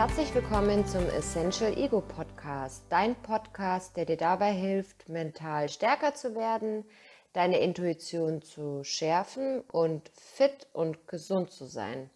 Herzlich 0.00 0.34
willkommen 0.34 0.86
zum 0.86 1.06
Essential 1.10 1.76
Ego 1.76 2.00
Podcast, 2.00 2.84
dein 2.88 3.14
Podcast, 3.16 3.98
der 3.98 4.06
dir 4.06 4.16
dabei 4.16 4.50
hilft, 4.50 5.10
mental 5.10 5.68
stärker 5.68 6.14
zu 6.14 6.34
werden, 6.34 6.86
deine 7.34 7.60
Intuition 7.60 8.40
zu 8.40 8.82
schärfen 8.82 9.60
und 9.60 10.10
fit 10.14 10.68
und 10.72 11.06
gesund 11.06 11.50
zu 11.50 11.66
sein. 11.66 12.08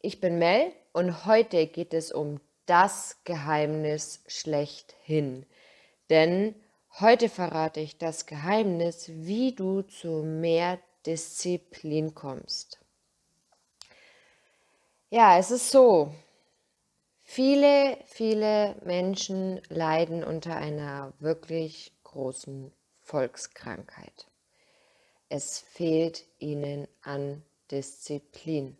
Ich 0.00 0.20
bin 0.20 0.40
Mel 0.40 0.72
und 0.92 1.26
heute 1.26 1.68
geht 1.68 1.94
es 1.94 2.10
um 2.10 2.40
das 2.66 3.18
Geheimnis 3.22 4.20
schlechthin. 4.26 5.46
Denn 6.10 6.56
heute 6.98 7.28
verrate 7.28 7.78
ich 7.78 7.98
das 7.98 8.26
Geheimnis, 8.26 9.10
wie 9.10 9.54
du 9.54 9.82
zu 9.82 10.24
mehr 10.24 10.80
Disziplin 11.06 12.16
kommst. 12.16 12.80
Ja, 15.10 15.38
es 15.38 15.52
ist 15.52 15.70
so, 15.70 16.12
viele, 17.28 17.98
viele 18.06 18.74
Menschen 18.86 19.60
leiden 19.68 20.24
unter 20.24 20.56
einer 20.56 21.12
wirklich 21.18 21.92
großen 22.02 22.72
Volkskrankheit. 23.00 24.28
Es 25.28 25.58
fehlt 25.58 26.24
ihnen 26.38 26.88
an 27.02 27.44
Disziplin. 27.70 28.78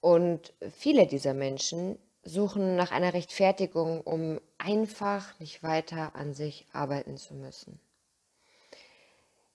Und 0.00 0.52
viele 0.72 1.06
dieser 1.06 1.34
Menschen 1.34 2.00
suchen 2.24 2.74
nach 2.74 2.90
einer 2.90 3.14
Rechtfertigung, 3.14 4.00
um 4.00 4.40
einfach 4.58 5.38
nicht 5.38 5.62
weiter 5.62 6.16
an 6.16 6.34
sich 6.34 6.66
arbeiten 6.72 7.16
zu 7.16 7.34
müssen. 7.34 7.78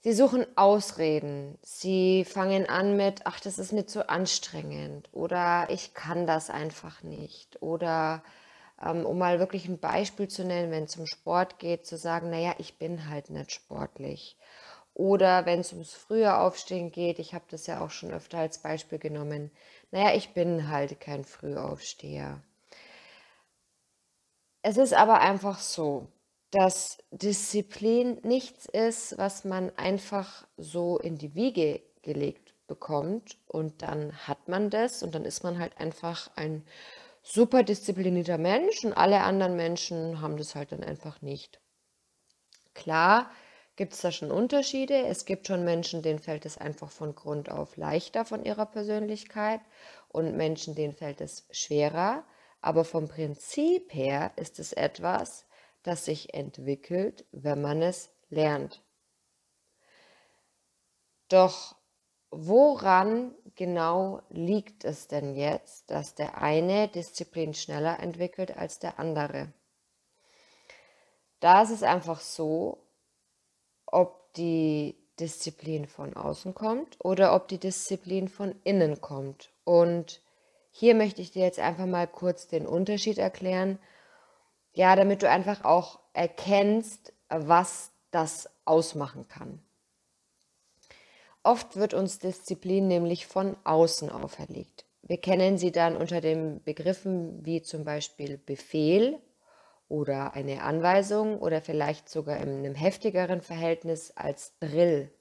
Sie 0.06 0.12
suchen 0.12 0.46
Ausreden. 0.58 1.58
Sie 1.62 2.26
fangen 2.26 2.68
an 2.68 2.98
mit, 2.98 3.22
ach, 3.24 3.40
das 3.40 3.58
ist 3.58 3.72
mir 3.72 3.86
zu 3.86 4.10
anstrengend 4.10 5.08
oder 5.14 5.68
ich 5.70 5.94
kann 5.94 6.28
das 6.28 6.50
einfach 6.50 7.04
nicht. 7.04 7.62
Oder 7.62 8.22
ähm, 8.86 9.06
um 9.06 9.18
mal 9.18 9.40
wirklich 9.40 9.66
ein 9.70 9.80
Beispiel 9.80 10.28
zu 10.28 10.44
nennen, 10.44 10.72
wenn 10.72 10.84
es 10.84 10.98
um 10.98 11.06
Sport 11.08 11.58
geht, 11.58 11.86
zu 11.88 11.96
sagen, 11.98 12.32
naja, 12.32 12.54
ich 12.58 12.78
bin 12.78 13.10
halt 13.10 13.30
nicht 13.30 13.54
sportlich. 13.54 14.36
Oder 14.94 15.46
wenn 15.46 15.62
es 15.62 15.72
ums 15.72 15.94
frühe 15.94 16.38
Aufstehen 16.38 16.92
geht, 16.92 17.18
ich 17.18 17.34
habe 17.34 17.46
das 17.50 17.66
ja 17.68 17.80
auch 17.80 17.92
schon 17.92 18.12
öfter 18.12 18.40
als 18.40 18.58
Beispiel 18.58 19.00
genommen, 19.00 19.52
naja, 19.92 20.14
ich 20.16 20.34
bin 20.34 20.68
halt 20.70 21.00
kein 21.00 21.24
Frühaufsteher. 21.24 22.42
Es 24.64 24.76
ist 24.76 24.94
aber 24.94 25.22
einfach 25.22 25.60
so, 25.60 26.08
dass 26.54 27.00
Disziplin 27.10 28.20
nichts 28.24 28.68
ist, 28.68 29.18
was 29.18 29.44
man 29.44 29.72
einfach 29.76 30.46
so 30.58 31.00
in 31.00 31.18
die 31.18 31.34
Wiege 31.34 31.82
gelegt 32.04 32.54
bekommt 32.68 33.38
und 33.48 33.82
dann 33.82 34.16
hat 34.28 34.48
man 34.48 34.70
das 34.70 35.02
und 35.02 35.16
dann 35.16 35.26
ist 35.26 35.44
man 35.44 35.58
halt 35.58 35.80
einfach 35.80 36.30
ein 36.36 36.64
super 37.24 37.64
disziplinierter 37.64 38.38
Mensch 38.38 38.84
und 38.84 38.94
alle 38.94 39.22
anderen 39.22 39.56
Menschen 39.56 40.22
haben 40.22 40.38
das 40.38 40.54
halt 40.54 40.72
dann 40.72 40.84
einfach 40.84 41.22
nicht. 41.22 41.60
Klar 42.74 43.32
gibt 43.76 43.94
es 43.94 44.02
da 44.02 44.12
schon 44.12 44.32
Unterschiede. 44.32 45.08
Es 45.08 45.26
gibt 45.26 45.48
schon 45.48 45.64
Menschen, 45.64 46.04
denen 46.04 46.20
fällt 46.20 46.46
es 46.46 46.58
einfach 46.58 46.92
von 46.92 47.16
Grund 47.16 47.50
auf 47.50 47.78
leichter 47.78 48.26
von 48.26 48.46
ihrer 48.46 48.68
Persönlichkeit 48.68 49.62
und 50.10 50.36
Menschen, 50.38 50.76
denen 50.76 50.94
fällt 50.94 51.22
es 51.22 51.48
schwerer. 51.50 52.24
Aber 52.62 52.86
vom 52.86 53.08
Prinzip 53.08 53.94
her 53.94 54.32
ist 54.36 54.60
es 54.60 54.74
etwas, 54.74 55.46
das 55.84 56.06
sich 56.06 56.34
entwickelt, 56.34 57.26
wenn 57.32 57.62
man 57.62 57.82
es 57.82 58.10
lernt. 58.30 58.82
Doch 61.30 61.76
woran 62.32 63.36
genau 63.56 64.22
liegt 64.30 64.86
es 64.86 65.08
denn 65.08 65.36
jetzt, 65.36 65.92
dass 65.92 66.16
der 66.16 66.40
eine 66.42 66.88
Disziplin 66.88 67.54
schneller 67.54 68.00
entwickelt 68.00 68.58
als 68.58 68.80
der 68.80 69.00
andere? 69.00 69.54
Da 71.40 71.62
ist 71.62 71.72
es 71.72 71.84
einfach 71.84 72.22
so, 72.22 72.88
ob 73.86 74.34
die 74.34 74.98
Disziplin 75.20 75.86
von 75.88 76.16
außen 76.16 76.56
kommt 76.56 76.98
oder 77.04 77.36
ob 77.36 77.48
die 77.48 77.60
Disziplin 77.60 78.28
von 78.28 78.56
innen 78.64 79.02
kommt. 79.02 79.52
Und 79.64 80.22
hier 80.72 80.96
möchte 80.96 81.22
ich 81.22 81.32
dir 81.32 81.44
jetzt 81.44 81.60
einfach 81.60 81.86
mal 81.86 82.08
kurz 82.08 82.48
den 82.48 82.66
Unterschied 82.66 83.18
erklären 83.18 83.78
ja, 84.74 84.96
damit 84.96 85.22
du 85.22 85.30
einfach 85.30 85.64
auch 85.64 86.00
erkennst, 86.14 87.14
was 87.30 87.92
das 88.12 88.50
ausmachen 88.66 89.28
kann. 89.28 89.60
Oft 91.44 91.76
wird 91.76 91.94
uns 91.94 92.20
Disziplin 92.20 92.88
nämlich 92.88 93.28
von 93.28 93.58
außen 93.66 94.10
auferlegt. 94.10 94.86
Wir 95.02 95.18
kennen 95.18 95.58
sie 95.58 95.72
dann 95.72 95.98
unter 95.98 96.22
den 96.22 96.64
Begriffen 96.64 97.46
wie 97.46 97.62
zum 97.62 97.84
Beispiel 97.84 98.38
Befehl 98.38 99.20
oder 99.90 100.34
eine 100.34 100.64
Anweisung 100.64 101.40
oder 101.40 101.62
vielleicht 101.62 102.08
sogar 102.08 102.38
in 102.38 102.50
einem 102.50 102.76
heftigeren 102.76 103.42
Verhältnis 103.42 104.12
als 104.16 104.54
Drill. 104.60 105.12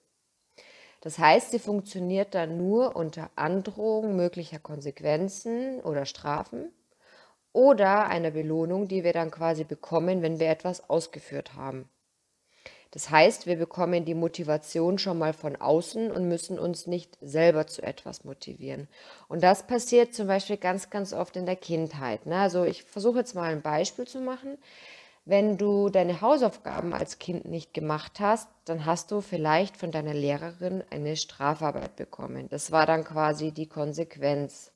Das 1.00 1.18
heißt, 1.18 1.50
sie 1.50 1.58
funktioniert 1.58 2.34
dann 2.36 2.56
nur 2.56 2.94
unter 2.94 3.30
Androhung 3.34 4.14
möglicher 4.14 4.60
Konsequenzen 4.60 5.80
oder 5.80 6.06
Strafen 6.06 6.70
oder 7.52 8.06
einer 8.06 8.30
Belohnung, 8.30 8.88
die 8.88 9.04
wir 9.04 9.12
dann 9.12 9.30
quasi 9.30 9.64
bekommen, 9.64 10.22
wenn 10.22 10.38
wir 10.38 10.48
etwas 10.48 10.88
ausgeführt 10.88 11.54
haben. 11.54 11.88
Das 12.92 13.08
heißt, 13.08 13.46
wir 13.46 13.56
bekommen 13.56 14.04
die 14.04 14.14
Motivation 14.14 14.98
schon 14.98 15.18
mal 15.18 15.32
von 15.32 15.56
außen 15.56 16.10
und 16.10 16.28
müssen 16.28 16.58
uns 16.58 16.86
nicht 16.86 17.16
selber 17.22 17.66
zu 17.66 17.82
etwas 17.82 18.24
motivieren. 18.24 18.86
Und 19.28 19.42
das 19.42 19.66
passiert 19.66 20.14
zum 20.14 20.26
Beispiel 20.26 20.58
ganz, 20.58 20.90
ganz 20.90 21.14
oft 21.14 21.36
in 21.36 21.46
der 21.46 21.56
Kindheit. 21.56 22.26
Ne? 22.26 22.36
Also 22.36 22.64
ich 22.64 22.84
versuche 22.84 23.20
jetzt 23.20 23.34
mal 23.34 23.50
ein 23.50 23.62
Beispiel 23.62 24.06
zu 24.06 24.20
machen. 24.20 24.58
Wenn 25.24 25.56
du 25.56 25.88
deine 25.88 26.20
Hausaufgaben 26.20 26.92
als 26.92 27.18
Kind 27.18 27.46
nicht 27.46 27.72
gemacht 27.72 28.20
hast, 28.20 28.48
dann 28.66 28.84
hast 28.84 29.10
du 29.10 29.22
vielleicht 29.22 29.76
von 29.78 29.90
deiner 29.90 30.14
Lehrerin 30.14 30.84
eine 30.90 31.16
Strafarbeit 31.16 31.96
bekommen. 31.96 32.48
Das 32.50 32.72
war 32.72 32.84
dann 32.84 33.04
quasi 33.04 33.52
die 33.52 33.68
Konsequenz. 33.68 34.71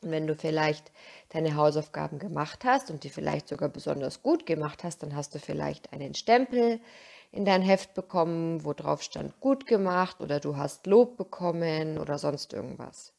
Und 0.00 0.10
wenn 0.10 0.26
du 0.26 0.36
vielleicht 0.36 0.92
deine 1.30 1.56
Hausaufgaben 1.56 2.18
gemacht 2.18 2.64
hast 2.64 2.90
und 2.90 3.04
die 3.04 3.10
vielleicht 3.10 3.48
sogar 3.48 3.68
besonders 3.68 4.22
gut 4.22 4.46
gemacht 4.46 4.84
hast, 4.84 5.02
dann 5.02 5.16
hast 5.16 5.34
du 5.34 5.38
vielleicht 5.38 5.92
einen 5.92 6.14
Stempel 6.14 6.80
in 7.32 7.44
dein 7.44 7.62
Heft 7.62 7.94
bekommen, 7.94 8.64
wo 8.64 8.72
drauf 8.72 9.02
stand 9.02 9.38
gut 9.40 9.66
gemacht 9.66 10.20
oder 10.20 10.40
du 10.40 10.56
hast 10.56 10.86
Lob 10.86 11.16
bekommen 11.16 11.98
oder 11.98 12.18
sonst 12.18 12.52
irgendwas. 12.52 13.12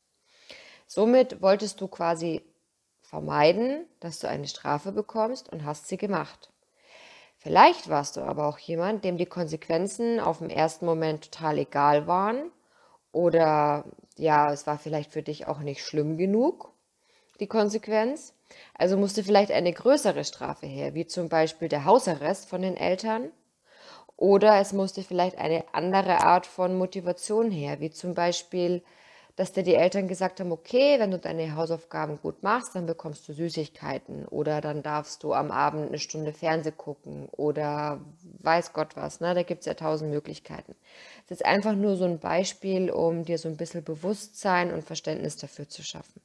Somit 0.88 1.41
wolltest 1.41 1.81
du 1.81 1.88
quasi 1.88 2.41
vermeiden, 3.01 3.85
dass 4.00 4.19
du 4.19 4.28
eine 4.28 4.47
Strafe 4.47 4.91
bekommst 4.91 5.50
und 5.51 5.66
hast 5.66 5.88
sie 5.88 5.97
gemacht. 5.97 6.50
Vielleicht 7.38 7.89
warst 7.89 8.18
du 8.18 8.22
aber 8.22 8.47
auch 8.47 8.57
jemand, 8.57 9.03
dem 9.03 9.18
die 9.18 9.25
Konsequenzen 9.25 10.19
auf 10.19 10.39
dem 10.39 10.50
ersten 10.50 10.85
Moment 10.85 11.31
total 11.31 11.59
egal 11.59 12.07
waren 12.07 12.51
oder 13.12 13.86
ja, 14.18 14.52
es 14.52 14.68
war 14.68 14.78
vielleicht 14.78 15.12
für 15.12 15.24
dich 15.24 15.47
auch 15.47 15.59
nicht 15.59 15.84
schlimm 15.84 16.18
genug, 16.18 16.72
die 17.40 17.47
Konsequenz. 17.47 18.34
Also 18.74 18.97
musste 18.97 19.24
vielleicht 19.24 19.52
eine 19.52 19.72
größere 19.72 20.24
Strafe 20.25 20.66
her, 20.66 20.94
wie 20.96 21.06
zum 21.06 21.30
Beispiel 21.30 21.69
der 21.69 21.86
Hausarrest 21.86 22.50
von 22.50 22.62
den 22.62 22.75
Eltern. 22.75 23.31
Oder 24.18 24.59
es 24.59 24.74
musste 24.74 25.02
vielleicht 25.02 25.38
eine 25.38 25.64
andere 25.72 26.22
Art 26.22 26.46
von 26.46 26.78
Motivation 26.78 27.52
her, 27.52 27.80
wie 27.80 27.92
zum 27.92 28.14
Beispiel, 28.14 28.84
dass 29.39 29.53
dir 29.53 29.63
die 29.63 29.75
Eltern 29.75 30.09
gesagt 30.09 30.41
haben, 30.41 30.51
okay, 30.51 31.00
wenn 31.00 31.11
du 31.11 31.17
deine 31.17 31.55
Hausaufgaben 31.55 32.19
gut 32.22 32.44
machst, 32.44 32.75
dann 32.75 32.85
bekommst 32.85 33.25
du 33.25 33.31
Süßigkeiten 33.31 34.25
oder 34.25 34.59
dann 34.59 34.83
darfst 34.83 35.23
du 35.23 35.31
am 35.31 35.50
Abend 35.50 35.88
eine 35.88 35.97
Stunde 35.97 36.33
Fernseh 36.33 36.74
gucken 36.74 37.30
oder 37.31 38.01
weiß 38.41 38.74
Gott 38.74 38.97
was, 38.97 39.21
ne? 39.21 39.33
da 39.33 39.44
gibt 39.44 39.62
es 39.62 39.68
ja 39.68 39.75
tausend 39.75 40.12
Möglichkeiten. 40.12 40.75
Das 41.30 41.39
ist 41.39 41.45
einfach 41.45 41.74
nur 41.74 41.95
so 41.95 42.03
ein 42.03 42.19
Beispiel, 42.19 42.91
um 42.91 43.24
dir 43.24 43.38
so 43.38 43.47
ein 43.47 43.56
bisschen 43.56 43.81
Bewusstsein 43.81 44.74
und 44.74 44.83
Verständnis 44.83 45.38
dafür 45.38 45.69
zu 45.69 45.83
schaffen. 45.83 46.19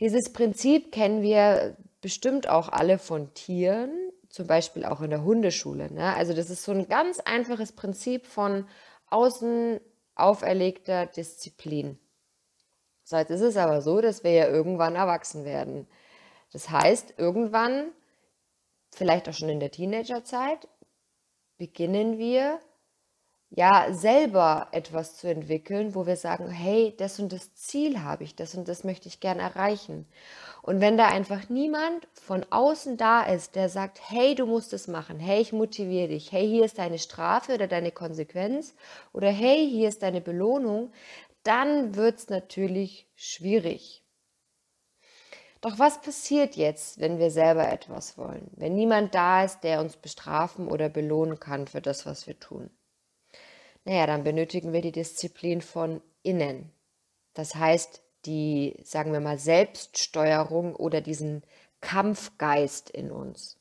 Dieses 0.00 0.32
Prinzip 0.32 0.90
kennen 0.90 1.22
wir 1.22 1.76
bestimmt 2.00 2.48
auch 2.48 2.70
alle 2.70 2.98
von 2.98 3.34
Tieren, 3.34 3.92
zum 4.30 4.48
Beispiel 4.48 4.84
auch 4.84 5.00
in 5.00 5.10
der 5.10 5.22
Hundeschule. 5.22 5.92
Ne? 5.92 6.12
Also 6.16 6.34
das 6.34 6.50
ist 6.50 6.64
so 6.64 6.72
ein 6.72 6.88
ganz 6.88 7.20
einfaches 7.20 7.70
Prinzip 7.70 8.26
von 8.26 8.66
außen 9.10 9.78
auferlegter 10.16 11.06
Disziplin. 11.06 12.00
So, 13.08 13.16
jetzt 13.16 13.30
ist 13.30 13.40
es 13.40 13.56
aber 13.56 13.82
so, 13.82 14.00
dass 14.00 14.24
wir 14.24 14.32
ja 14.32 14.48
irgendwann 14.48 14.96
erwachsen 14.96 15.44
werden. 15.44 15.86
Das 16.52 16.70
heißt, 16.70 17.14
irgendwann, 17.18 17.92
vielleicht 18.90 19.28
auch 19.28 19.32
schon 19.32 19.48
in 19.48 19.60
der 19.60 19.70
Teenagerzeit, 19.70 20.66
beginnen 21.56 22.18
wir 22.18 22.58
ja 23.50 23.92
selber 23.92 24.66
etwas 24.72 25.16
zu 25.16 25.28
entwickeln, 25.28 25.94
wo 25.94 26.04
wir 26.04 26.16
sagen, 26.16 26.50
hey, 26.50 26.94
das 26.98 27.20
und 27.20 27.32
das 27.32 27.54
Ziel 27.54 28.02
habe 28.02 28.24
ich, 28.24 28.34
das 28.34 28.56
und 28.56 28.66
das 28.66 28.82
möchte 28.82 29.06
ich 29.06 29.20
gern 29.20 29.38
erreichen. 29.38 30.08
Und 30.62 30.80
wenn 30.80 30.98
da 30.98 31.06
einfach 31.06 31.48
niemand 31.48 32.08
von 32.12 32.44
außen 32.50 32.96
da 32.96 33.22
ist, 33.22 33.54
der 33.54 33.68
sagt, 33.68 34.00
hey, 34.10 34.34
du 34.34 34.46
musst 34.46 34.72
es 34.72 34.88
machen, 34.88 35.20
hey, 35.20 35.40
ich 35.40 35.52
motiviere 35.52 36.08
dich, 36.08 36.32
hey, 36.32 36.44
hier 36.48 36.64
ist 36.64 36.78
deine 36.78 36.98
Strafe 36.98 37.54
oder 37.54 37.68
deine 37.68 37.92
Konsequenz 37.92 38.74
oder 39.12 39.28
hey, 39.28 39.64
hier 39.70 39.88
ist 39.88 40.02
deine 40.02 40.20
Belohnung, 40.20 40.90
dann 41.46 41.94
wird 41.94 42.18
es 42.18 42.28
natürlich 42.28 43.08
schwierig. 43.14 44.02
Doch 45.60 45.78
was 45.78 46.00
passiert 46.00 46.56
jetzt, 46.56 47.00
wenn 47.00 47.18
wir 47.18 47.30
selber 47.30 47.70
etwas 47.70 48.18
wollen? 48.18 48.50
Wenn 48.56 48.74
niemand 48.74 49.14
da 49.14 49.44
ist, 49.44 49.60
der 49.60 49.80
uns 49.80 49.96
bestrafen 49.96 50.68
oder 50.68 50.88
belohnen 50.88 51.40
kann 51.40 51.66
für 51.66 51.80
das, 51.80 52.06
was 52.06 52.26
wir 52.26 52.38
tun? 52.38 52.70
Naja, 53.84 54.06
dann 54.06 54.24
benötigen 54.24 54.72
wir 54.72 54.80
die 54.80 54.92
Disziplin 54.92 55.60
von 55.62 56.02
innen. 56.22 56.72
Das 57.34 57.54
heißt, 57.54 58.02
die, 58.26 58.76
sagen 58.82 59.12
wir 59.12 59.20
mal, 59.20 59.38
Selbststeuerung 59.38 60.74
oder 60.74 61.00
diesen 61.00 61.42
Kampfgeist 61.80 62.90
in 62.90 63.10
uns. 63.10 63.58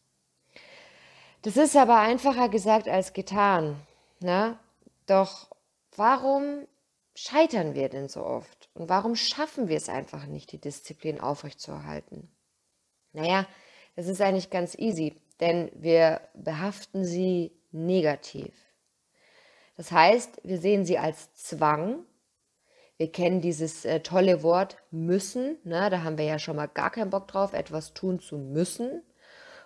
Das 1.43 1.57
ist 1.57 1.75
aber 1.75 1.99
einfacher 1.99 2.49
gesagt 2.49 2.87
als 2.87 3.13
getan. 3.13 3.75
Ne? 4.19 4.57
Doch 5.05 5.49
warum 5.95 6.67
scheitern 7.15 7.73
wir 7.73 7.89
denn 7.89 8.07
so 8.07 8.23
oft? 8.23 8.69
Und 8.73 8.89
warum 8.89 9.15
schaffen 9.15 9.67
wir 9.67 9.77
es 9.77 9.89
einfach 9.89 10.27
nicht, 10.27 10.51
die 10.51 10.59
Disziplin 10.59 11.19
aufrechtzuerhalten? 11.19 12.29
Naja, 13.13 13.47
das 13.95 14.07
ist 14.07 14.21
eigentlich 14.21 14.49
ganz 14.49 14.77
easy, 14.77 15.15
denn 15.39 15.71
wir 15.73 16.21
behaften 16.33 17.05
sie 17.05 17.51
negativ. 17.71 18.53
Das 19.77 19.91
heißt, 19.91 20.41
wir 20.43 20.57
sehen 20.59 20.85
sie 20.85 20.97
als 20.97 21.33
Zwang. 21.33 22.05
Wir 22.97 23.11
kennen 23.11 23.41
dieses 23.41 23.83
äh, 23.83 24.01
tolle 24.01 24.43
Wort 24.43 24.77
müssen. 24.91 25.57
Ne? 25.63 25.89
Da 25.89 26.03
haben 26.03 26.17
wir 26.17 26.25
ja 26.25 26.39
schon 26.39 26.55
mal 26.55 26.67
gar 26.67 26.91
keinen 26.91 27.09
Bock 27.09 27.27
drauf, 27.27 27.53
etwas 27.53 27.93
tun 27.93 28.19
zu 28.19 28.37
müssen. 28.37 29.03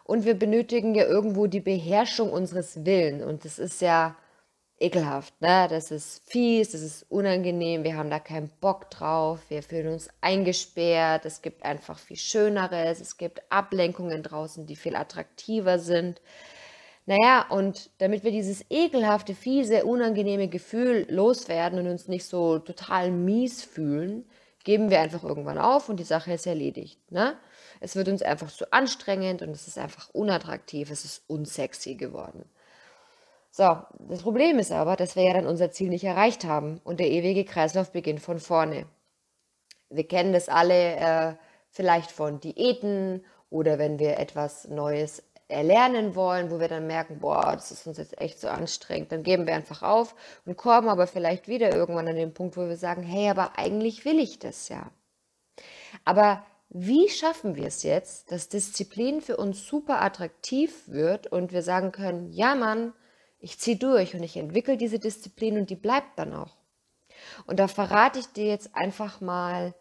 Und 0.03 0.25
wir 0.25 0.33
benötigen 0.33 0.95
ja 0.95 1.05
irgendwo 1.05 1.45
die 1.45 1.59
Beherrschung 1.59 2.31
unseres 2.31 2.85
Willens. 2.85 3.23
Und 3.23 3.45
das 3.45 3.59
ist 3.59 3.81
ja 3.81 4.15
ekelhaft, 4.79 5.39
ne? 5.41 5.67
Das 5.69 5.91
ist 5.91 6.21
fies, 6.29 6.71
das 6.71 6.81
ist 6.81 7.05
unangenehm, 7.09 7.83
wir 7.83 7.97
haben 7.97 8.09
da 8.09 8.19
keinen 8.19 8.49
Bock 8.61 8.89
drauf, 8.89 9.39
wir 9.49 9.61
fühlen 9.63 9.93
uns 9.93 10.09
eingesperrt, 10.21 11.25
es 11.25 11.41
gibt 11.41 11.63
einfach 11.63 11.99
viel 11.99 12.17
Schöneres, 12.17 13.01
es 13.01 13.17
gibt 13.17 13.41
Ablenkungen 13.51 14.23
draußen, 14.23 14.65
die 14.65 14.75
viel 14.75 14.95
attraktiver 14.95 15.79
sind. 15.79 16.21
Naja, 17.05 17.45
und 17.49 17.89
damit 17.97 18.23
wir 18.23 18.31
dieses 18.31 18.63
ekelhafte, 18.69 19.33
fiese, 19.33 19.83
unangenehme 19.83 20.47
Gefühl 20.47 21.07
loswerden 21.09 21.79
und 21.79 21.87
uns 21.87 22.07
nicht 22.07 22.25
so 22.25 22.59
total 22.59 23.11
mies 23.11 23.63
fühlen, 23.63 24.25
geben 24.63 24.89
wir 24.91 24.99
einfach 24.99 25.23
irgendwann 25.23 25.57
auf 25.57 25.89
und 25.89 25.99
die 25.99 26.03
Sache 26.03 26.33
ist 26.33 26.45
erledigt. 26.45 26.99
Ne? 27.11 27.35
Es 27.79 27.95
wird 27.95 28.09
uns 28.09 28.21
einfach 28.21 28.51
zu 28.51 28.71
anstrengend 28.71 29.41
und 29.41 29.49
es 29.49 29.67
ist 29.67 29.77
einfach 29.77 30.09
unattraktiv, 30.13 30.91
es 30.91 31.05
ist 31.05 31.23
unsexy 31.27 31.95
geworden. 31.95 32.45
So, 33.51 33.77
das 34.07 34.21
Problem 34.21 34.59
ist 34.59 34.71
aber, 34.71 34.95
dass 34.95 35.15
wir 35.15 35.23
ja 35.23 35.33
dann 35.33 35.47
unser 35.47 35.71
Ziel 35.71 35.89
nicht 35.89 36.03
erreicht 36.03 36.45
haben 36.45 36.79
und 36.83 36.99
der 36.99 37.09
ewige 37.09 37.45
Kreislauf 37.45 37.91
beginnt 37.91 38.21
von 38.21 38.39
vorne. 38.39 38.85
Wir 39.89 40.07
kennen 40.07 40.33
das 40.33 40.49
alle 40.49 40.95
äh, 40.97 41.33
vielleicht 41.69 42.11
von 42.11 42.39
Diäten 42.39 43.25
oder 43.49 43.79
wenn 43.79 43.97
wir 43.97 44.19
etwas 44.19 44.67
Neues 44.67 45.23
erlernen 45.47 46.13
wollen, 46.13 46.51
wo 46.51 46.59
wir 46.59 46.67
dann 46.67 46.85
merken, 46.85 47.19
boah, 47.19 47.53
das 47.53 47.71
ist 47.71 47.87
uns 47.87 47.97
jetzt 47.97 48.21
echt 48.21 48.39
so 48.39 48.47
anstrengend, 48.47 49.11
dann 49.11 49.23
geben 49.23 49.47
wir 49.47 49.55
einfach 49.55 49.81
auf 49.81 50.15
und 50.45 50.57
kommen 50.57 50.87
aber 50.87 51.07
vielleicht 51.07 51.47
wieder 51.47 51.75
irgendwann 51.75 52.07
an 52.07 52.15
den 52.15 52.35
Punkt, 52.35 52.55
wo 52.55 52.67
wir 52.67 52.77
sagen, 52.77 53.01
hey, 53.01 53.29
aber 53.29 53.57
eigentlich 53.57 54.05
will 54.05 54.19
ich 54.19 54.37
das 54.37 54.69
ja. 54.69 54.91
Aber 56.05 56.45
wie 56.69 57.09
schaffen 57.09 57.55
wir 57.55 57.65
es 57.65 57.81
jetzt, 57.81 58.31
dass 58.31 58.47
Disziplin 58.47 59.21
für 59.21 59.37
uns 59.37 59.65
super 59.65 60.03
attraktiv 60.03 60.83
wird 60.87 61.25
und 61.25 61.51
wir 61.51 61.63
sagen 61.63 61.91
können, 61.91 62.31
ja 62.31 62.53
Mann, 62.53 62.93
ich 63.39 63.59
ziehe 63.59 63.77
durch 63.77 64.15
und 64.15 64.23
ich 64.23 64.37
entwickle 64.37 64.77
diese 64.77 64.99
Disziplin 64.99 65.57
und 65.57 65.69
die 65.69 65.75
bleibt 65.75 66.19
dann 66.19 66.33
auch. 66.33 66.55
Und 67.45 67.59
da 67.59 67.67
verrate 67.67 68.19
ich 68.19 68.27
dir 68.27 68.45
jetzt 68.45 68.75
einfach 68.75 69.21
mal 69.21 69.73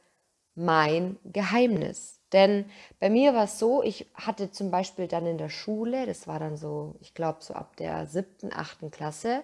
mein 0.55 1.17
Geheimnis. 1.25 2.21
Denn 2.33 2.67
bei 3.01 3.11
mir 3.11 3.35
war 3.35 3.45
es 3.45 3.59
so, 3.59 3.83
ich 3.83 4.07
hatte 4.15 4.51
zum 4.51 4.71
Beispiel 4.71 5.09
dann 5.09 5.27
in 5.27 5.39
der 5.39 5.49
Schule, 5.49 6.07
das 6.07 6.27
war 6.27 6.39
dann 6.39 6.57
so, 6.57 6.97
ich 7.01 7.15
glaube 7.15 7.39
so 7.41 7.55
ab 7.55 7.77
der 7.77 8.07
siebten, 8.07 8.53
achten 8.53 8.91
Klasse, 8.91 9.43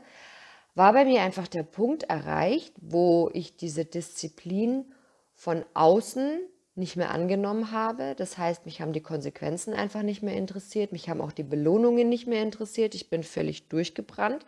war 0.75 0.93
bei 0.93 1.05
mir 1.05 1.23
einfach 1.23 1.49
der 1.49 1.63
Punkt 1.63 2.05
erreicht, 2.05 2.75
wo 2.81 3.31
ich 3.33 3.57
diese 3.57 3.85
Disziplin 3.85 4.93
von 5.35 5.65
außen 5.73 6.41
nicht 6.75 6.97
mehr 6.97 7.11
angenommen 7.11 7.71
habe. 7.71 8.15
Das 8.17 8.37
heißt, 8.37 8.67
mich 8.67 8.81
haben 8.81 8.93
die 8.93 9.03
Konsequenzen 9.03 9.75
einfach 9.75 10.03
nicht 10.03 10.23
mehr 10.23 10.37
interessiert, 10.37 10.93
mich 10.93 11.09
haben 11.09 11.21
auch 11.21 11.33
die 11.33 11.45
Belohnungen 11.45 12.09
nicht 12.09 12.27
mehr 12.27 12.43
interessiert. 12.43 12.95
Ich 12.95 13.11
bin 13.11 13.23
völlig 13.23 13.69
durchgebrannt 13.69 14.45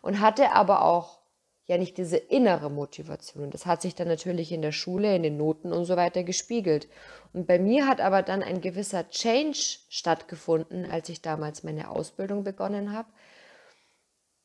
und 0.00 0.20
hatte 0.20 0.52
aber 0.52 0.82
auch 0.82 1.20
ja 1.66 1.78
nicht 1.78 1.98
diese 1.98 2.16
innere 2.16 2.70
Motivation. 2.70 3.44
Und 3.44 3.54
das 3.54 3.66
hat 3.66 3.82
sich 3.82 3.94
dann 3.94 4.08
natürlich 4.08 4.52
in 4.52 4.62
der 4.62 4.72
Schule, 4.72 5.14
in 5.14 5.22
den 5.22 5.36
Noten 5.36 5.72
und 5.72 5.84
so 5.84 5.96
weiter 5.96 6.22
gespiegelt. 6.22 6.88
Und 7.32 7.46
bei 7.46 7.58
mir 7.58 7.86
hat 7.86 8.00
aber 8.00 8.22
dann 8.22 8.42
ein 8.42 8.60
gewisser 8.60 9.10
Change 9.10 9.78
stattgefunden, 9.88 10.88
als 10.90 11.08
ich 11.08 11.22
damals 11.22 11.64
meine 11.64 11.90
Ausbildung 11.90 12.44
begonnen 12.44 12.92
habe. 12.92 13.08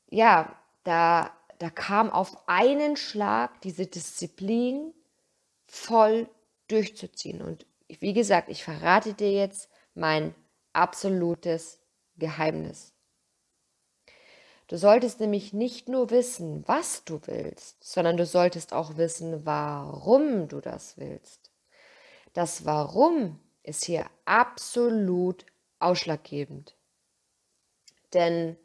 Ja, 0.10 0.56
da, 0.84 1.32
da 1.60 1.70
kam 1.70 2.10
auf 2.10 2.50
einen 2.50 2.98
Schlag 2.98 3.62
diese 3.62 3.86
Disziplin 3.86 4.94
voll 5.68 6.28
durchzuziehen. 6.72 7.42
Und 7.42 7.66
wie 7.88 8.14
gesagt, 8.14 8.50
ich 8.50 8.64
verrate 8.64 9.14
dir 9.14 9.32
jetzt 9.32 9.70
mein 9.94 10.34
absolutes 10.74 11.80
Geheimnis. 12.18 12.94
Du 14.68 14.78
solltest 14.78 15.20
nämlich 15.20 15.52
nicht 15.52 15.90
nur 15.90 16.12
wissen, 16.12 16.64
was 16.66 17.04
du 17.04 17.20
willst, 17.26 17.84
sondern 17.84 18.16
du 18.16 18.26
solltest 18.26 18.72
auch 18.72 18.96
wissen, 18.96 19.46
warum 19.46 20.48
du 20.48 20.62
das 20.62 20.98
willst. 20.98 21.52
Das 22.32 22.64
Warum 22.64 23.40
ist 23.64 23.84
hier 23.84 24.06
absolut 24.24 25.46
ausschlaggebend. 25.80 26.76
Denn 28.14 28.56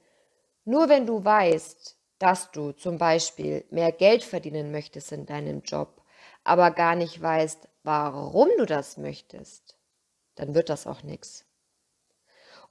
nur 0.65 0.89
wenn 0.89 1.07
du 1.07 1.25
weißt, 1.25 1.97
dass 2.19 2.51
du 2.53 2.73
zum 2.73 2.99
Beispiel 2.99 3.65
mehr 3.71 3.93
Geld 3.93 4.25
verdienen 4.25 4.71
möchtest 4.71 5.13
in 5.13 5.27
deinem 5.27 5.63
Job, 5.63 6.03
aber 6.45 6.71
gar 6.71 6.95
nicht 6.95 7.21
weißt, 7.21 7.69
warum 7.87 8.49
du 8.59 8.67
das 8.67 8.97
möchtest, 8.99 9.79
dann 10.35 10.55
wird 10.55 10.69
das 10.69 10.87
auch 10.87 11.03
nichts. 11.03 11.47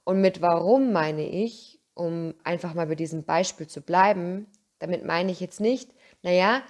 Und 0.04 0.20
mit 0.20 0.40
warum 0.42 0.92
meine 0.92 1.26
ich, 1.26 1.80
um 1.94 2.34
einfach 2.44 2.74
mal 2.74 2.86
bei 2.86 2.94
diesem 2.94 3.24
Beispiel 3.24 3.66
zu 3.66 3.80
bleiben, 3.80 4.46
damit 4.78 5.04
meine 5.04 5.32
ich 5.32 5.40
jetzt 5.40 5.58
nicht, 5.58 5.90
naja, 6.22 6.62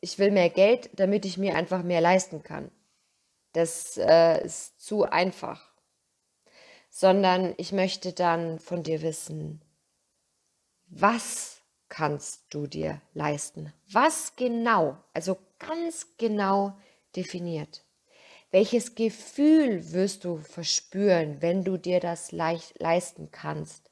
ich 0.00 0.18
will 0.18 0.30
mehr 0.30 0.50
Geld, 0.50 0.90
damit 0.92 1.24
ich 1.24 1.38
mir 1.38 1.56
einfach 1.56 1.82
mehr 1.82 2.02
leisten 2.02 2.42
kann. 2.42 2.70
Das 3.52 3.96
äh, 3.96 4.44
ist 4.44 4.78
zu 4.78 5.04
einfach. 5.04 5.72
Sondern 6.90 7.54
ich 7.56 7.72
möchte 7.72 8.12
dann 8.12 8.58
von 8.58 8.82
dir 8.82 9.00
wissen, 9.00 9.62
was 10.86 11.62
kannst 11.88 12.44
du 12.50 12.66
dir 12.66 13.00
leisten? 13.14 13.72
Was 13.90 14.36
genau, 14.36 14.98
also 15.14 15.38
ganz 15.58 16.06
genau 16.18 16.76
definiert. 17.16 17.85
Welches 18.56 18.94
Gefühl 18.94 19.92
wirst 19.92 20.24
du 20.24 20.38
verspüren, 20.38 21.42
wenn 21.42 21.62
du 21.62 21.76
dir 21.76 22.00
das 22.00 22.32
leicht 22.32 22.80
leisten 22.80 23.30
kannst? 23.30 23.90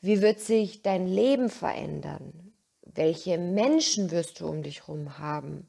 Wie 0.00 0.20
wird 0.20 0.40
sich 0.40 0.82
dein 0.82 1.06
Leben 1.06 1.48
verändern? 1.48 2.52
Welche 2.82 3.38
Menschen 3.38 4.10
wirst 4.10 4.40
du 4.40 4.48
um 4.48 4.64
dich 4.64 4.88
herum 4.88 5.20
haben? 5.20 5.68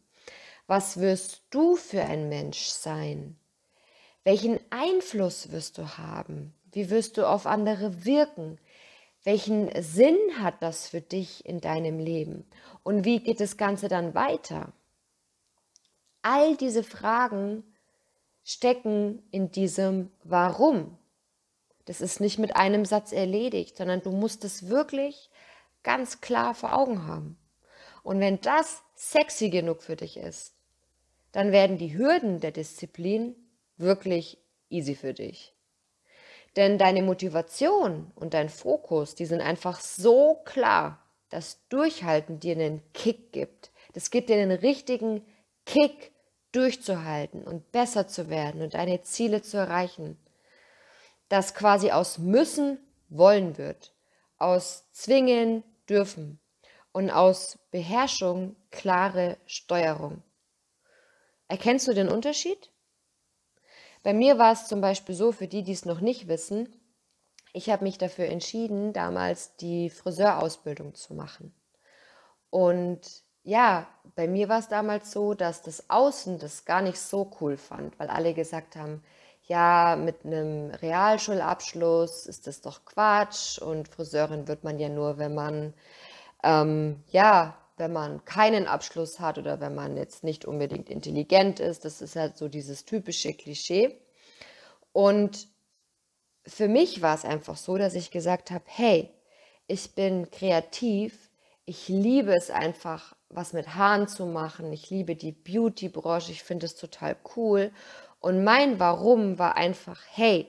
Was 0.65 0.99
wirst 0.99 1.43
du 1.51 1.75
für 1.75 2.01
ein 2.01 2.29
Mensch 2.29 2.61
sein? 2.61 3.37
Welchen 4.23 4.59
Einfluss 4.71 5.51
wirst 5.51 5.77
du 5.77 5.99
haben? 5.99 6.55
Wie 6.71 6.89
wirst 6.89 7.17
du 7.17 7.29
auf 7.29 7.45
andere 7.45 8.05
wirken? 8.05 8.57
Welchen 9.23 9.69
Sinn 9.83 10.17
hat 10.39 10.63
das 10.63 10.87
für 10.87 11.01
dich 11.01 11.45
in 11.45 11.61
deinem 11.61 11.99
Leben? 11.99 12.49
Und 12.81 13.05
wie 13.05 13.19
geht 13.19 13.39
das 13.39 13.57
Ganze 13.57 13.87
dann 13.87 14.15
weiter? 14.15 14.73
All 16.23 16.57
diese 16.57 16.81
Fragen 16.81 17.63
stecken 18.43 19.23
in 19.31 19.51
diesem 19.51 20.11
Warum. 20.23 20.97
Das 21.85 22.01
ist 22.01 22.19
nicht 22.19 22.39
mit 22.39 22.55
einem 22.55 22.85
Satz 22.85 23.11
erledigt, 23.11 23.77
sondern 23.77 24.01
du 24.01 24.11
musst 24.11 24.43
es 24.43 24.69
wirklich 24.69 25.29
ganz 25.83 26.21
klar 26.21 26.53
vor 26.53 26.75
Augen 26.77 27.07
haben. 27.07 27.37
Und 28.03 28.19
wenn 28.19 28.41
das 28.41 28.81
sexy 28.95 29.49
genug 29.49 29.81
für 29.83 29.95
dich 29.95 30.17
ist, 30.17 30.53
dann 31.31 31.51
werden 31.51 31.77
die 31.77 31.97
Hürden 31.97 32.39
der 32.39 32.51
Disziplin 32.51 33.35
wirklich 33.77 34.37
easy 34.69 34.95
für 34.95 35.13
dich. 35.13 35.53
Denn 36.55 36.77
deine 36.77 37.01
Motivation 37.01 38.11
und 38.15 38.33
dein 38.33 38.49
Fokus, 38.49 39.15
die 39.15 39.25
sind 39.25 39.41
einfach 39.41 39.79
so 39.79 40.41
klar, 40.43 41.01
dass 41.29 41.65
Durchhalten 41.69 42.39
dir 42.39 42.55
einen 42.55 42.81
Kick 42.93 43.31
gibt. 43.31 43.71
Das 43.93 44.11
gibt 44.11 44.29
dir 44.29 44.35
einen 44.35 44.51
richtigen 44.51 45.25
Kick 45.65 46.11
durchzuhalten 46.51 47.43
und 47.43 47.71
besser 47.71 48.07
zu 48.07 48.29
werden 48.29 48.61
und 48.61 48.73
deine 48.73 49.01
Ziele 49.01 49.41
zu 49.41 49.57
erreichen, 49.57 50.17
das 51.29 51.53
quasi 51.53 51.91
aus 51.91 52.17
müssen 52.17 52.77
wollen 53.09 53.57
wird, 53.57 53.93
aus 54.37 54.85
zwingen 54.91 55.63
dürfen 55.87 56.39
und 56.91 57.09
aus 57.09 57.57
Beherrschung 57.71 58.55
klare 58.69 59.37
Steuerung. 59.45 60.23
Erkennst 61.47 61.87
du 61.87 61.93
den 61.93 62.09
Unterschied? 62.09 62.71
Bei 64.03 64.13
mir 64.13 64.37
war 64.37 64.51
es 64.51 64.67
zum 64.67 64.81
Beispiel 64.81 65.15
so, 65.15 65.31
für 65.31 65.47
die, 65.47 65.63
die 65.63 65.73
es 65.73 65.85
noch 65.85 66.01
nicht 66.01 66.27
wissen, 66.27 66.81
ich 67.53 67.69
habe 67.69 67.83
mich 67.83 67.97
dafür 67.97 68.25
entschieden, 68.25 68.93
damals 68.93 69.55
die 69.57 69.89
Friseurausbildung 69.89 70.95
zu 70.95 71.13
machen. 71.13 71.53
Und 72.49 73.23
ja, 73.43 73.87
bei 74.15 74.27
mir 74.27 74.49
war 74.49 74.59
es 74.59 74.67
damals 74.67 75.11
so, 75.11 75.33
dass 75.33 75.61
das 75.61 75.89
Außen 75.89 76.39
das 76.39 76.65
gar 76.65 76.81
nicht 76.81 76.99
so 76.99 77.31
cool 77.41 77.57
fand, 77.57 77.97
weil 77.99 78.09
alle 78.09 78.33
gesagt 78.33 78.75
haben, 78.75 79.03
ja, 79.47 79.97
mit 79.97 80.25
einem 80.25 80.71
Realschulabschluss 80.71 82.25
ist 82.27 82.47
das 82.47 82.61
doch 82.61 82.85
Quatsch 82.85 83.59
und 83.59 83.87
Friseurin 83.87 84.47
wird 84.47 84.63
man 84.63 84.79
ja 84.79 84.89
nur, 84.89 85.17
wenn 85.17 85.33
man, 85.33 85.73
ähm, 86.43 87.03
ja, 87.09 87.57
wenn 87.77 87.91
man 87.93 88.23
keinen 88.25 88.67
Abschluss 88.67 89.19
hat 89.19 89.37
oder 89.37 89.59
wenn 89.59 89.73
man 89.75 89.97
jetzt 89.97 90.23
nicht 90.23 90.45
unbedingt 90.45 90.89
intelligent 90.89 91.59
ist. 91.59 91.83
Das 91.83 92.01
ist 92.01 92.15
halt 92.15 92.37
so 92.37 92.47
dieses 92.47 92.85
typische 92.85 93.33
Klischee. 93.33 93.99
Und 94.93 95.47
für 96.45 96.67
mich 96.67 97.01
war 97.01 97.15
es 97.15 97.25
einfach 97.25 97.57
so, 97.57 97.77
dass 97.77 97.95
ich 97.95 98.11
gesagt 98.11 98.51
habe, 98.51 98.63
hey, 98.67 99.09
ich 99.67 99.95
bin 99.95 100.29
kreativ, 100.31 101.31
ich 101.65 101.87
liebe 101.87 102.33
es 102.35 102.51
einfach, 102.51 103.15
was 103.33 103.53
mit 103.53 103.75
Haaren 103.75 104.07
zu 104.07 104.25
machen, 104.25 104.71
ich 104.71 104.89
liebe 104.89 105.15
die 105.15 105.31
Beauty-Branche, 105.31 106.31
ich 106.31 106.43
finde 106.43 106.65
es 106.65 106.75
total 106.75 107.15
cool. 107.35 107.71
Und 108.19 108.43
mein 108.43 108.79
Warum 108.79 109.39
war 109.39 109.55
einfach, 109.55 109.99
hey, 110.11 110.47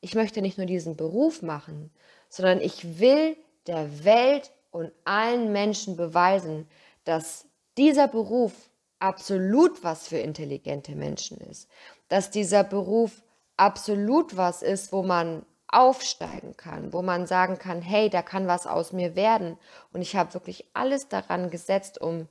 ich 0.00 0.14
möchte 0.14 0.42
nicht 0.42 0.58
nur 0.58 0.66
diesen 0.66 0.96
Beruf 0.96 1.42
machen, 1.42 1.90
sondern 2.28 2.60
ich 2.60 2.98
will 2.98 3.36
der 3.66 4.04
Welt 4.04 4.50
und 4.70 4.92
allen 5.04 5.52
Menschen 5.52 5.96
beweisen, 5.96 6.68
dass 7.04 7.46
dieser 7.76 8.08
Beruf 8.08 8.52
absolut 8.98 9.82
was 9.82 10.08
für 10.08 10.18
intelligente 10.18 10.92
Menschen 10.94 11.38
ist, 11.38 11.68
dass 12.08 12.30
dieser 12.30 12.64
Beruf 12.64 13.22
absolut 13.56 14.36
was 14.36 14.62
ist, 14.62 14.92
wo 14.92 15.02
man 15.02 15.44
aufsteigen 15.68 16.56
kann, 16.56 16.92
wo 16.92 17.02
man 17.02 17.26
sagen 17.26 17.58
kann, 17.58 17.82
hey, 17.82 18.10
da 18.10 18.22
kann 18.22 18.46
was 18.46 18.66
aus 18.66 18.92
mir 18.92 19.16
werden. 19.16 19.58
Und 19.92 20.02
ich 20.02 20.16
habe 20.16 20.34
wirklich 20.34 20.66
alles 20.72 21.08
daran 21.08 21.50
gesetzt, 21.50 22.00
um 22.00 22.28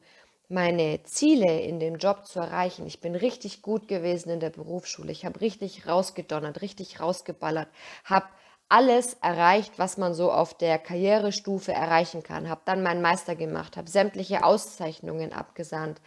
meine 0.50 1.02
Ziele 1.04 1.62
in 1.62 1.80
dem 1.80 1.98
Job 1.98 2.26
zu 2.26 2.40
erreichen. 2.40 2.86
Ich 2.86 3.02
bin 3.02 3.16
richtig 3.16 3.62
gut 3.62 3.88
gewesen 3.88 4.30
in 4.30 4.40
der 4.40 4.50
Berufsschule. 4.50 5.12
Ich 5.12 5.26
habe 5.26 5.42
richtig 5.42 5.88
rausgedonnert, 5.88 6.62
richtig 6.62 7.00
rausgeballert, 7.00 7.70
habe 8.06 8.28
alles 8.70 9.16
erreicht, 9.22 9.78
was 9.78 9.98
man 9.98 10.14
so 10.14 10.32
auf 10.32 10.58
der 10.58 10.80
Karrierestufe 10.80 11.74
erreichen 11.74 12.24
kann. 12.24 12.50
Habe 12.50 12.62
dann 12.66 12.84
meinen 12.84 13.02
Meister 13.02 13.36
gemacht, 13.36 13.78
habe 13.78 13.90
sämtliche 13.90 14.44
Auszeichnungen 14.44 15.34
abgesandt, 15.34 16.02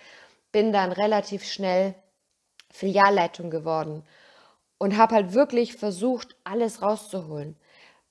bin 0.52 0.72
dann 0.72 0.92
relativ 0.92 1.44
schnell 1.44 1.94
Filialleitung 2.70 3.50
geworden 3.50 4.04
und 4.78 4.96
habe 4.96 5.14
halt 5.14 5.32
wirklich 5.32 5.76
versucht, 5.76 6.36
alles 6.44 6.82
rauszuholen, 6.82 7.56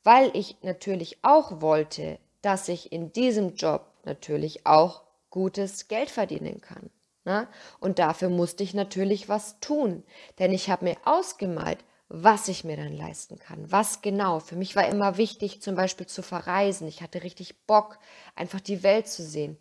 weil 0.03 0.31
ich 0.33 0.57
natürlich 0.61 1.17
auch 1.21 1.61
wollte, 1.61 2.19
dass 2.41 2.67
ich 2.67 2.91
in 2.91 3.11
diesem 3.11 3.55
Job 3.55 3.87
natürlich 4.03 4.65
auch 4.65 5.01
gutes 5.29 5.87
Geld 5.87 6.09
verdienen 6.09 6.61
kann. 6.61 6.89
Ne? 7.25 7.47
Und 7.79 7.99
dafür 7.99 8.29
musste 8.29 8.63
ich 8.63 8.73
natürlich 8.73 9.29
was 9.29 9.59
tun, 9.59 10.03
denn 10.39 10.51
ich 10.53 10.69
habe 10.69 10.85
mir 10.85 10.97
ausgemalt, 11.05 11.79
was 12.07 12.47
ich 12.47 12.63
mir 12.63 12.77
dann 12.77 12.95
leisten 12.95 13.39
kann. 13.39 13.71
Was 13.71 14.01
genau. 14.01 14.39
Für 14.39 14.55
mich 14.55 14.75
war 14.75 14.87
immer 14.87 15.17
wichtig, 15.17 15.61
zum 15.61 15.75
Beispiel 15.75 16.05
zu 16.05 16.21
verreisen. 16.21 16.87
Ich 16.87 17.01
hatte 17.01 17.23
richtig 17.23 17.65
Bock, 17.65 17.97
einfach 18.35 18.59
die 18.59 18.83
Welt 18.83 19.07
zu 19.07 19.23
sehen. 19.23 19.57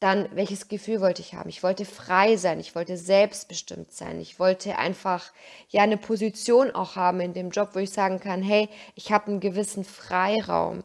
Dann, 0.00 0.28
welches 0.34 0.68
Gefühl 0.68 1.02
wollte 1.02 1.20
ich 1.20 1.34
haben? 1.34 1.50
Ich 1.50 1.62
wollte 1.62 1.84
frei 1.84 2.36
sein, 2.36 2.58
ich 2.58 2.74
wollte 2.74 2.96
selbstbestimmt 2.96 3.92
sein, 3.92 4.18
ich 4.18 4.38
wollte 4.38 4.78
einfach 4.78 5.30
ja 5.68 5.82
eine 5.82 5.98
Position 5.98 6.70
auch 6.70 6.96
haben 6.96 7.20
in 7.20 7.34
dem 7.34 7.50
Job, 7.50 7.70
wo 7.74 7.80
ich 7.80 7.90
sagen 7.90 8.18
kann, 8.18 8.42
hey, 8.42 8.70
ich 8.94 9.12
habe 9.12 9.26
einen 9.26 9.40
gewissen 9.40 9.84
Freiraum. 9.84 10.82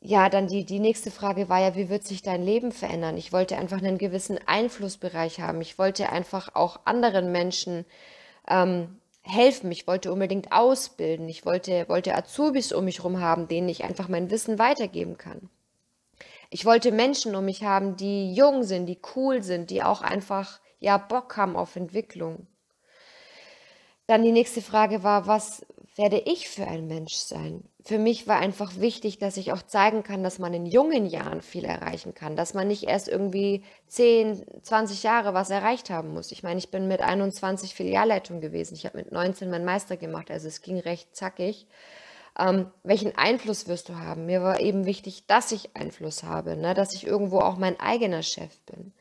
Ja, 0.00 0.28
dann 0.28 0.48
die, 0.48 0.64
die 0.64 0.80
nächste 0.80 1.12
Frage 1.12 1.48
war 1.48 1.60
ja, 1.60 1.76
wie 1.76 1.88
wird 1.88 2.02
sich 2.02 2.22
dein 2.22 2.42
Leben 2.42 2.72
verändern? 2.72 3.16
Ich 3.16 3.32
wollte 3.32 3.56
einfach 3.56 3.78
einen 3.78 3.98
gewissen 3.98 4.36
Einflussbereich 4.46 5.38
haben. 5.38 5.60
Ich 5.60 5.78
wollte 5.78 6.10
einfach 6.10 6.56
auch 6.56 6.80
anderen 6.86 7.30
Menschen 7.30 7.84
ähm, 8.48 8.98
helfen. 9.22 9.70
Ich 9.70 9.86
wollte 9.86 10.12
unbedingt 10.12 10.50
ausbilden. 10.50 11.28
Ich 11.28 11.46
wollte, 11.46 11.88
wollte 11.88 12.16
Azubis 12.16 12.72
um 12.72 12.84
mich 12.84 12.98
herum 12.98 13.20
haben, 13.20 13.46
denen 13.46 13.68
ich 13.68 13.84
einfach 13.84 14.08
mein 14.08 14.28
Wissen 14.28 14.58
weitergeben 14.58 15.18
kann. 15.18 15.48
Ich 16.54 16.66
wollte 16.66 16.92
Menschen 16.92 17.34
um 17.34 17.46
mich 17.46 17.64
haben, 17.64 17.96
die 17.96 18.34
jung 18.34 18.62
sind, 18.62 18.84
die 18.84 19.00
cool 19.16 19.42
sind, 19.42 19.70
die 19.70 19.82
auch 19.82 20.02
einfach 20.02 20.60
ja 20.80 20.98
Bock 20.98 21.38
haben 21.38 21.56
auf 21.56 21.76
Entwicklung. 21.76 22.46
Dann 24.06 24.22
die 24.22 24.32
nächste 24.32 24.60
Frage 24.60 25.02
war, 25.02 25.26
was 25.26 25.64
werde 25.96 26.18
ich 26.18 26.50
für 26.50 26.66
ein 26.66 26.86
Mensch 26.86 27.14
sein? 27.14 27.64
Für 27.82 27.96
mich 27.96 28.28
war 28.28 28.38
einfach 28.38 28.78
wichtig, 28.78 29.18
dass 29.18 29.38
ich 29.38 29.50
auch 29.52 29.62
zeigen 29.62 30.02
kann, 30.02 30.22
dass 30.22 30.38
man 30.38 30.52
in 30.52 30.66
jungen 30.66 31.06
Jahren 31.06 31.40
viel 31.40 31.64
erreichen 31.64 32.12
kann, 32.12 32.36
dass 32.36 32.52
man 32.52 32.68
nicht 32.68 32.82
erst 32.82 33.08
irgendwie 33.08 33.64
10, 33.86 34.44
20 34.62 35.02
Jahre 35.04 35.32
was 35.32 35.48
erreicht 35.48 35.88
haben 35.88 36.12
muss. 36.12 36.32
Ich 36.32 36.42
meine, 36.42 36.58
ich 36.58 36.70
bin 36.70 36.86
mit 36.86 37.00
21 37.00 37.74
Filialleitung 37.74 38.42
gewesen. 38.42 38.74
Ich 38.74 38.84
habe 38.84 38.98
mit 38.98 39.10
19 39.10 39.48
meinen 39.48 39.64
Meister 39.64 39.96
gemacht, 39.96 40.30
also 40.30 40.48
es 40.48 40.60
ging 40.60 40.78
recht 40.78 41.16
zackig 41.16 41.66
ähm, 42.38 42.70
welchen 42.82 43.16
Einfluss 43.16 43.68
wirst 43.68 43.88
du 43.88 43.98
haben? 43.98 44.26
Mir 44.26 44.42
war 44.42 44.60
eben 44.60 44.86
wichtig, 44.86 45.26
dass 45.26 45.52
ich 45.52 45.76
Einfluss 45.76 46.22
habe, 46.22 46.56
ne? 46.56 46.74
dass 46.74 46.94
ich 46.94 47.06
irgendwo 47.06 47.40
auch 47.40 47.56
mein 47.56 47.78
eigener 47.78 48.22
Chef 48.22 48.58
bin. 48.62 48.92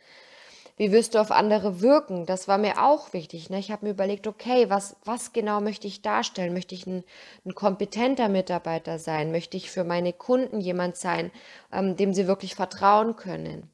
Wie 0.77 0.91
wirst 0.91 1.13
du 1.13 1.19
auf 1.19 1.31
andere 1.31 1.81
wirken? 1.81 2.25
Das 2.25 2.47
war 2.47 2.57
mir 2.57 2.83
auch 2.83 3.13
wichtig. 3.13 3.49
Ne? 3.49 3.59
Ich 3.59 3.71
habe 3.71 3.85
mir 3.85 3.91
überlegt, 3.91 4.25
okay, 4.25 4.69
was, 4.69 4.95
was 5.05 5.31
genau 5.31 5.61
möchte 5.61 5.87
ich 5.87 6.01
darstellen? 6.01 6.53
Möchte 6.53 6.73
ich 6.73 6.87
ein, 6.87 7.03
ein 7.45 7.53
kompetenter 7.53 8.29
Mitarbeiter 8.29 8.97
sein? 8.97 9.31
Möchte 9.31 9.57
ich 9.57 9.69
für 9.69 9.83
meine 9.83 10.11
Kunden 10.11 10.59
jemand 10.59 10.97
sein, 10.97 11.31
ähm, 11.71 11.97
dem 11.97 12.13
sie 12.13 12.27
wirklich 12.27 12.55
vertrauen 12.55 13.15
können? 13.15 13.69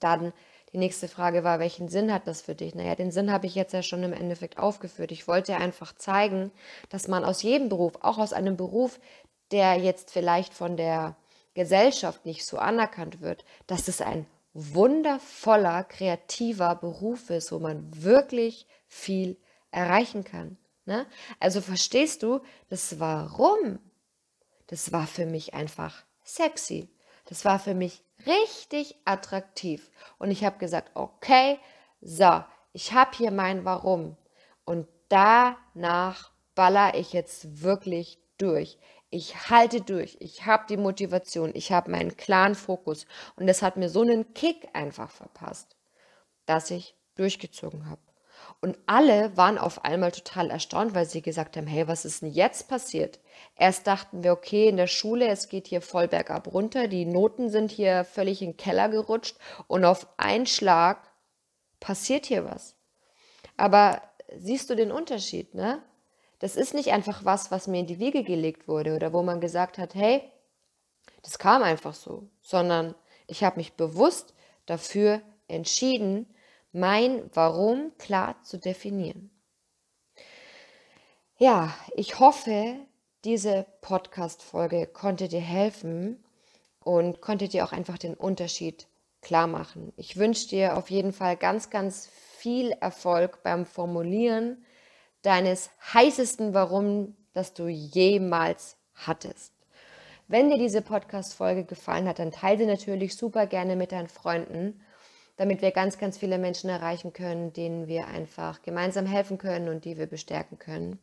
Dann 0.00 0.32
die 0.74 0.78
nächste 0.78 1.06
Frage 1.06 1.44
war, 1.44 1.60
welchen 1.60 1.88
Sinn 1.88 2.12
hat 2.12 2.26
das 2.26 2.42
für 2.42 2.56
dich? 2.56 2.74
Naja, 2.74 2.96
den 2.96 3.12
Sinn 3.12 3.30
habe 3.30 3.46
ich 3.46 3.54
jetzt 3.54 3.72
ja 3.72 3.82
schon 3.84 4.02
im 4.02 4.12
Endeffekt 4.12 4.58
aufgeführt. 4.58 5.12
Ich 5.12 5.28
wollte 5.28 5.54
einfach 5.54 5.94
zeigen, 5.94 6.50
dass 6.88 7.06
man 7.06 7.24
aus 7.24 7.42
jedem 7.42 7.68
Beruf, 7.68 7.92
auch 8.00 8.18
aus 8.18 8.32
einem 8.32 8.56
Beruf, 8.56 8.98
der 9.52 9.76
jetzt 9.76 10.10
vielleicht 10.10 10.52
von 10.52 10.76
der 10.76 11.16
Gesellschaft 11.54 12.26
nicht 12.26 12.44
so 12.44 12.58
anerkannt 12.58 13.20
wird, 13.20 13.44
dass 13.68 13.86
es 13.86 14.00
ein 14.00 14.26
wundervoller, 14.52 15.84
kreativer 15.84 16.74
Beruf 16.74 17.30
ist, 17.30 17.52
wo 17.52 17.60
man 17.60 17.86
wirklich 18.02 18.66
viel 18.88 19.36
erreichen 19.70 20.24
kann. 20.24 20.56
Ne? 20.86 21.06
Also 21.38 21.60
verstehst 21.60 22.24
du, 22.24 22.40
das 22.68 22.98
Warum, 22.98 23.78
das 24.66 24.90
war 24.90 25.06
für 25.06 25.26
mich 25.26 25.54
einfach 25.54 26.02
sexy. 26.24 26.88
Das 27.24 27.44
war 27.44 27.58
für 27.58 27.74
mich 27.74 28.02
richtig 28.26 28.96
attraktiv. 29.04 29.90
Und 30.18 30.30
ich 30.30 30.44
habe 30.44 30.58
gesagt, 30.58 30.90
okay, 30.94 31.58
so, 32.00 32.44
ich 32.72 32.92
habe 32.92 33.16
hier 33.16 33.30
mein 33.30 33.64
Warum. 33.64 34.16
Und 34.64 34.86
danach 35.08 36.32
baller 36.54 36.94
ich 36.94 37.12
jetzt 37.12 37.62
wirklich 37.62 38.18
durch. 38.38 38.78
Ich 39.10 39.48
halte 39.48 39.80
durch. 39.80 40.16
Ich 40.20 40.44
habe 40.44 40.64
die 40.68 40.76
Motivation. 40.76 41.52
Ich 41.54 41.72
habe 41.72 41.90
meinen 41.90 42.16
klaren 42.16 42.54
Fokus. 42.54 43.06
Und 43.36 43.48
es 43.48 43.62
hat 43.62 43.76
mir 43.76 43.88
so 43.88 44.02
einen 44.02 44.34
Kick 44.34 44.68
einfach 44.72 45.10
verpasst, 45.10 45.76
dass 46.46 46.70
ich 46.70 46.96
durchgezogen 47.14 47.88
habe. 47.88 48.02
Und 48.60 48.78
alle 48.86 49.36
waren 49.36 49.58
auf 49.58 49.84
einmal 49.84 50.12
total 50.12 50.50
erstaunt, 50.50 50.94
weil 50.94 51.06
sie 51.06 51.22
gesagt 51.22 51.56
haben, 51.56 51.66
hey, 51.66 51.86
was 51.86 52.04
ist 52.04 52.22
denn 52.22 52.30
jetzt 52.30 52.68
passiert? 52.68 53.20
Erst 53.56 53.86
dachten 53.86 54.24
wir, 54.24 54.32
okay, 54.32 54.68
in 54.68 54.76
der 54.76 54.86
Schule, 54.86 55.28
es 55.28 55.48
geht 55.48 55.66
hier 55.66 55.80
voll 55.80 56.08
bergab 56.08 56.52
runter, 56.52 56.88
die 56.88 57.04
Noten 57.04 57.50
sind 57.50 57.70
hier 57.70 58.04
völlig 58.04 58.42
in 58.42 58.52
den 58.52 58.56
Keller 58.56 58.88
gerutscht 58.88 59.36
und 59.66 59.84
auf 59.84 60.06
einen 60.16 60.46
Schlag 60.46 60.98
passiert 61.80 62.26
hier 62.26 62.44
was. 62.44 62.74
Aber 63.56 64.02
siehst 64.36 64.70
du 64.70 64.74
den 64.74 64.92
Unterschied, 64.92 65.54
ne? 65.54 65.82
Das 66.38 66.56
ist 66.56 66.74
nicht 66.74 66.92
einfach 66.92 67.24
was, 67.24 67.50
was 67.50 67.68
mir 67.68 67.80
in 67.80 67.86
die 67.86 67.98
Wiege 67.98 68.22
gelegt 68.22 68.68
wurde 68.68 68.94
oder 68.94 69.12
wo 69.12 69.22
man 69.22 69.40
gesagt 69.40 69.78
hat, 69.78 69.94
hey, 69.94 70.30
das 71.22 71.38
kam 71.38 71.62
einfach 71.62 71.94
so, 71.94 72.28
sondern 72.42 72.94
ich 73.26 73.44
habe 73.44 73.56
mich 73.56 73.74
bewusst 73.74 74.34
dafür 74.66 75.22
entschieden, 75.48 76.26
mein 76.74 77.30
Warum 77.32 77.92
klar 77.98 78.42
zu 78.42 78.58
definieren. 78.58 79.30
Ja, 81.38 81.72
ich 81.94 82.18
hoffe, 82.18 82.76
diese 83.24 83.64
Podcast-Folge 83.80 84.86
konnte 84.88 85.28
dir 85.28 85.40
helfen 85.40 86.24
und 86.80 87.20
konnte 87.20 87.48
dir 87.48 87.64
auch 87.64 87.72
einfach 87.72 87.96
den 87.96 88.14
Unterschied 88.14 88.88
klar 89.20 89.46
machen. 89.46 89.92
Ich 89.96 90.16
wünsche 90.16 90.48
dir 90.48 90.76
auf 90.76 90.90
jeden 90.90 91.12
Fall 91.12 91.36
ganz, 91.36 91.70
ganz 91.70 92.08
viel 92.08 92.72
Erfolg 92.72 93.42
beim 93.44 93.66
Formulieren 93.66 94.64
deines 95.22 95.70
heißesten 95.94 96.54
Warum, 96.54 97.16
das 97.32 97.54
du 97.54 97.68
jemals 97.68 98.76
hattest. 98.94 99.52
Wenn 100.26 100.50
dir 100.50 100.58
diese 100.58 100.82
Podcast-Folge 100.82 101.64
gefallen 101.64 102.08
hat, 102.08 102.18
dann 102.18 102.32
teile 102.32 102.58
sie 102.58 102.66
natürlich 102.66 103.16
super 103.16 103.46
gerne 103.46 103.76
mit 103.76 103.92
deinen 103.92 104.08
Freunden 104.08 104.80
damit 105.36 105.62
wir 105.62 105.70
ganz, 105.70 105.98
ganz 105.98 106.18
viele 106.18 106.38
Menschen 106.38 106.70
erreichen 106.70 107.12
können, 107.12 107.52
denen 107.52 107.86
wir 107.88 108.06
einfach 108.06 108.62
gemeinsam 108.62 109.06
helfen 109.06 109.38
können 109.38 109.68
und 109.68 109.84
die 109.84 109.96
wir 109.96 110.06
bestärken 110.06 110.58
können. 110.58 110.98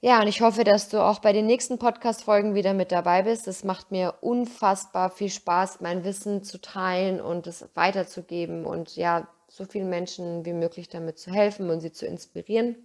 Ja, 0.00 0.20
und 0.20 0.28
ich 0.28 0.42
hoffe, 0.42 0.62
dass 0.62 0.88
du 0.88 1.02
auch 1.02 1.20
bei 1.20 1.32
den 1.32 1.46
nächsten 1.46 1.78
Podcast-Folgen 1.78 2.54
wieder 2.54 2.74
mit 2.74 2.92
dabei 2.92 3.22
bist. 3.22 3.48
Es 3.48 3.64
macht 3.64 3.90
mir 3.90 4.14
unfassbar 4.20 5.10
viel 5.10 5.30
Spaß, 5.30 5.80
mein 5.80 6.04
Wissen 6.04 6.44
zu 6.44 6.60
teilen 6.60 7.20
und 7.20 7.46
es 7.46 7.66
weiterzugeben 7.74 8.66
und 8.66 8.94
ja, 8.96 9.26
so 9.48 9.64
vielen 9.64 9.88
Menschen 9.88 10.44
wie 10.44 10.52
möglich 10.52 10.88
damit 10.88 11.18
zu 11.18 11.32
helfen 11.32 11.70
und 11.70 11.80
sie 11.80 11.92
zu 11.92 12.06
inspirieren. 12.06 12.76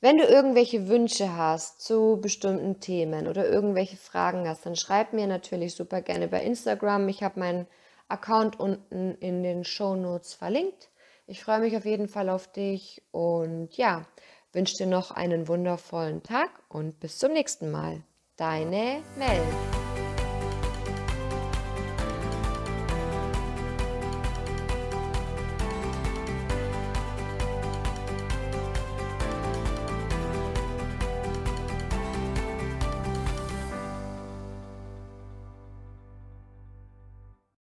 Wenn 0.00 0.18
du 0.18 0.24
irgendwelche 0.24 0.88
Wünsche 0.88 1.36
hast 1.36 1.80
zu 1.80 2.18
bestimmten 2.20 2.80
Themen 2.80 3.26
oder 3.26 3.48
irgendwelche 3.48 3.96
Fragen 3.96 4.46
hast, 4.46 4.66
dann 4.66 4.76
schreib 4.76 5.14
mir 5.14 5.26
natürlich 5.26 5.74
super 5.74 6.02
gerne 6.02 6.28
bei 6.28 6.42
Instagram. 6.42 7.08
Ich 7.08 7.22
habe 7.22 7.40
meinen 7.40 7.66
Account 8.08 8.58
unten 8.58 9.14
in 9.16 9.42
den 9.42 9.64
Show 9.64 9.96
Notes 9.96 10.34
verlinkt. 10.34 10.90
Ich 11.26 11.42
freue 11.42 11.60
mich 11.60 11.76
auf 11.76 11.84
jeden 11.84 12.08
Fall 12.08 12.28
auf 12.28 12.50
dich 12.50 13.02
und 13.10 13.76
ja, 13.76 14.06
wünsche 14.52 14.74
dir 14.78 14.86
noch 14.86 15.10
einen 15.10 15.48
wundervollen 15.48 16.22
Tag 16.22 16.50
und 16.68 17.00
bis 17.00 17.18
zum 17.18 17.32
nächsten 17.32 17.70
Mal. 17.70 18.02
Deine 18.36 19.02
Mel. 19.16 19.42